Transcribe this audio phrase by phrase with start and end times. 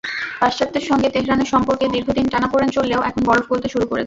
[0.41, 3.99] পাশ্চাত্যের সঙ্গে তেহরানের সম্পর্কে দীর্ঘদিন টানাপোড়েন চললেও এখন বরফ গলতে শুরু করেছে।